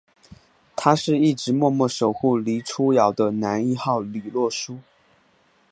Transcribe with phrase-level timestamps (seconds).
[0.75, 4.79] 他是一直默默守护黎初遥的男一号李洛书！